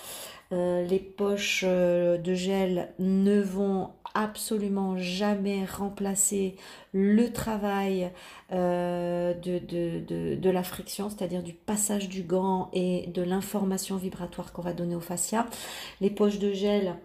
les 0.51 0.99
poches 0.99 1.63
de 1.63 2.33
gel 2.33 2.93
ne 2.99 3.41
vont 3.41 3.89
absolument 4.13 4.97
jamais 4.97 5.65
remplacer 5.65 6.55
le 6.93 7.31
travail 7.31 8.11
euh, 8.51 9.33
de, 9.33 9.59
de, 10.35 10.49
la 10.49 10.63
friction, 10.63 11.09
c'est-à-dire 11.09 11.41
du 11.41 11.53
passage 11.53 12.09
du 12.09 12.21
gant 12.21 12.69
et 12.73 13.07
de 13.07 13.23
l'information 13.23 13.97
vibratoire 13.97 14.53
qu'on 14.53 14.61
va 14.61 14.73
donner 14.73 14.95
au 14.95 14.99
fascia. 14.99 15.47
Les 16.01 16.09
poches 16.09 16.39
de 16.39 16.53
gel, 16.53 16.95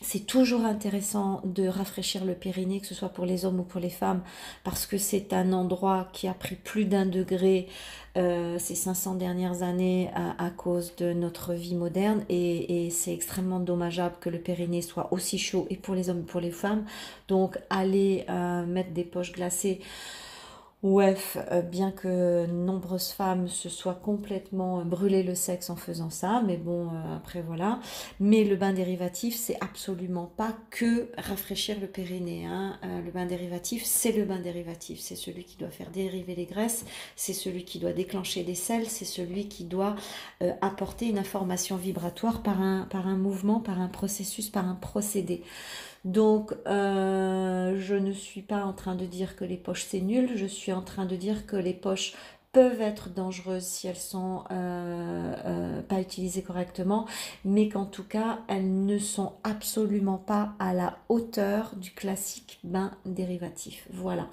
c'est 0.00 0.26
toujours 0.26 0.64
intéressant 0.64 1.40
de 1.44 1.66
rafraîchir 1.66 2.24
le 2.24 2.34
périnée, 2.34 2.80
que 2.80 2.86
ce 2.86 2.94
soit 2.94 3.08
pour 3.08 3.26
les 3.26 3.44
hommes 3.44 3.60
ou 3.60 3.62
pour 3.64 3.80
les 3.80 3.90
femmes, 3.90 4.22
parce 4.62 4.86
que 4.86 4.98
c'est 4.98 5.32
un 5.32 5.52
endroit 5.52 6.08
qui 6.12 6.28
a 6.28 6.34
pris 6.34 6.56
plus 6.56 6.84
d'un 6.84 7.06
degré 7.06 7.68
euh, 8.16 8.58
ces 8.58 8.74
500 8.74 9.16
dernières 9.16 9.62
années 9.62 10.10
à, 10.14 10.50
cause 10.50 10.94
de 10.96 11.12
notre 11.12 11.52
vie 11.52 11.74
moderne 11.74 12.24
et, 12.28 12.88
c'est 12.90 13.12
extrêmement 13.12 13.58
dommageable 13.58 14.14
que 14.20 14.30
le 14.30 14.38
périnée 14.38 14.82
soit 14.82 15.12
aussi 15.12 15.36
chaud 15.36 15.66
et 15.68 15.76
pour 15.76 15.94
les 15.94 16.10
hommes 16.10 16.20
et 16.20 16.30
pour 16.30 16.40
les 16.40 16.52
femmes. 16.52 16.84
Donc 17.26 17.58
aller 17.70 18.24
euh, 18.28 18.64
mettre 18.66 18.90
des 18.90 19.04
poches 19.04 19.32
glacées 19.32 19.80
Ouef, 20.84 21.38
euh, 21.50 21.62
bien 21.62 21.90
que 21.92 22.44
nombreuses 22.44 23.08
femmes 23.08 23.48
se 23.48 23.70
soient 23.70 23.94
complètement 23.94 24.84
brûlées 24.84 25.22
le 25.22 25.34
sexe 25.34 25.70
en 25.70 25.76
faisant 25.76 26.10
ça, 26.10 26.42
mais 26.46 26.58
bon, 26.58 26.88
euh, 26.88 27.16
après 27.16 27.40
voilà. 27.40 27.80
Mais 28.20 28.44
le 28.44 28.54
bain 28.56 28.74
dérivatif, 28.74 29.34
c'est 29.34 29.56
absolument 29.62 30.30
pas 30.36 30.54
que 30.68 31.08
rafraîchir 31.16 31.80
le 31.80 31.86
périnée. 31.86 32.44
Hein. 32.44 32.78
Euh, 32.84 33.00
le 33.00 33.10
bain 33.10 33.24
dérivatif, 33.24 33.82
c'est 33.86 34.12
le 34.12 34.26
bain 34.26 34.40
dérivatif. 34.40 35.00
C'est 35.00 35.16
celui 35.16 35.44
qui 35.44 35.56
doit 35.56 35.70
faire 35.70 35.88
dériver 35.90 36.34
les 36.34 36.44
graisses, 36.44 36.84
c'est 37.16 37.32
celui 37.32 37.64
qui 37.64 37.78
doit 37.78 37.94
déclencher 37.94 38.42
des 38.42 38.54
sels, 38.54 38.86
c'est 38.86 39.06
celui 39.06 39.48
qui 39.48 39.64
doit 39.64 39.96
apporter 40.60 41.06
une 41.06 41.18
information 41.18 41.76
vibratoire 41.76 42.42
par 42.42 42.60
un, 42.60 42.82
par 42.90 43.06
un 43.06 43.16
mouvement, 43.16 43.58
par 43.58 43.80
un 43.80 43.88
processus, 43.88 44.50
par 44.50 44.68
un 44.68 44.74
procédé. 44.74 45.44
Donc, 46.04 46.54
euh, 46.66 47.76
je 47.78 47.94
ne 47.94 48.12
suis 48.12 48.42
pas 48.42 48.64
en 48.64 48.74
train 48.74 48.94
de 48.94 49.06
dire 49.06 49.36
que 49.36 49.44
les 49.44 49.56
poches 49.56 49.86
c'est 49.88 50.00
nul, 50.00 50.30
je 50.36 50.46
suis 50.46 50.72
en 50.72 50.82
train 50.82 51.06
de 51.06 51.16
dire 51.16 51.46
que 51.46 51.56
les 51.56 51.72
poches 51.72 52.14
peuvent 52.52 52.82
être 52.82 53.08
dangereuses 53.08 53.64
si 53.64 53.88
elles 53.88 53.96
sont 53.96 54.44
euh, 54.50 55.34
euh, 55.44 55.82
pas 55.82 56.00
utilisées 56.00 56.42
correctement, 56.42 57.06
mais 57.44 57.68
qu'en 57.68 57.86
tout 57.86 58.04
cas 58.04 58.40
elles 58.46 58.84
ne 58.84 58.98
sont 58.98 59.32
absolument 59.42 60.18
pas 60.18 60.52
à 60.60 60.72
la 60.72 60.98
hauteur 61.08 61.72
du 61.74 61.90
classique 61.90 62.60
bain 62.62 62.92
dérivatif. 63.06 63.88
Voilà. 63.92 64.28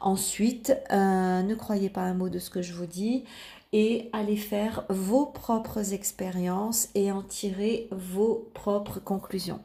Ensuite, 0.00 0.76
ne 0.90 1.54
croyez 1.54 1.88
pas 1.88 2.02
un 2.02 2.14
mot 2.14 2.28
de 2.28 2.38
ce 2.38 2.50
que 2.50 2.62
je 2.62 2.74
vous 2.74 2.86
dis 2.86 3.24
et 3.74 4.08
allez 4.12 4.36
faire 4.36 4.84
vos 4.88 5.26
propres 5.26 5.92
expériences 5.92 6.90
et 6.94 7.10
en 7.10 7.22
tirer 7.22 7.88
vos 7.90 8.48
propres 8.54 9.00
conclusions. 9.00 9.58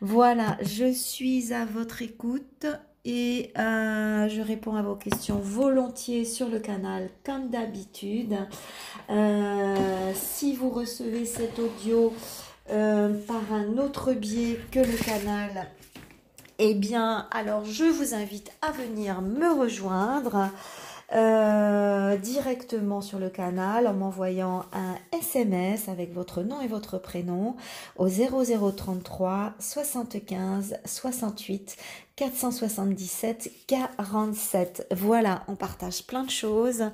Voilà, 0.00 0.56
je 0.62 0.92
suis 0.92 1.52
à 1.52 1.64
votre 1.64 2.00
écoute 2.00 2.66
et 3.04 3.50
euh, 3.58 4.28
je 4.28 4.40
réponds 4.42 4.76
à 4.76 4.82
vos 4.82 4.94
questions 4.94 5.40
volontiers 5.40 6.24
sur 6.24 6.48
le 6.48 6.60
canal 6.60 7.10
comme 7.24 7.50
d'habitude. 7.50 8.36
Euh, 9.10 10.12
si 10.14 10.54
vous 10.54 10.70
recevez 10.70 11.24
cet 11.24 11.58
audio 11.58 12.12
euh, 12.70 13.12
par 13.26 13.52
un 13.52 13.76
autre 13.78 14.12
biais 14.12 14.60
que 14.70 14.78
le 14.78 15.04
canal, 15.04 15.66
eh 16.60 16.74
bien 16.74 17.26
alors 17.32 17.64
je 17.64 17.86
vous 17.86 18.14
invite 18.14 18.52
à 18.62 18.70
venir 18.70 19.20
me 19.20 19.52
rejoindre. 19.60 20.48
Euh, 21.14 22.18
directement 22.18 23.00
sur 23.00 23.18
le 23.18 23.30
canal 23.30 23.86
en 23.86 23.94
m'envoyant 23.94 24.66
un 24.74 24.94
SMS 25.18 25.88
avec 25.88 26.12
votre 26.12 26.42
nom 26.42 26.60
et 26.60 26.66
votre 26.66 26.98
prénom 26.98 27.56
au 27.96 28.08
0033 28.08 29.54
75 29.58 30.76
68 30.84 31.76
477 32.16 33.50
47. 33.66 34.86
Voilà, 34.94 35.44
on 35.48 35.56
partage 35.56 36.06
plein 36.06 36.24
de 36.24 36.30
choses 36.30 36.84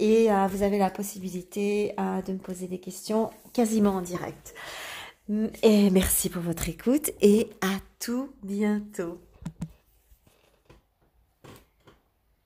et 0.00 0.32
euh, 0.32 0.48
vous 0.48 0.64
avez 0.64 0.78
la 0.78 0.90
possibilité 0.90 1.94
euh, 2.00 2.20
de 2.22 2.32
me 2.32 2.38
poser 2.38 2.66
des 2.66 2.78
questions 2.80 3.30
quasiment 3.52 3.90
en 3.90 4.02
direct. 4.02 4.54
Et 5.62 5.90
merci 5.90 6.30
pour 6.30 6.42
votre 6.42 6.68
écoute 6.68 7.12
et 7.20 7.48
à 7.60 7.78
tout 8.00 8.30
bientôt. 8.42 9.20